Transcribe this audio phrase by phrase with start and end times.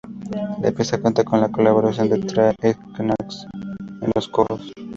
[0.63, 3.45] La pieza cuenta con la colaboración de Trā-Knox
[4.01, 4.71] en los coros.